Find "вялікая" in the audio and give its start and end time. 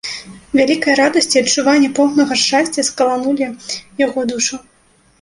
0.59-0.95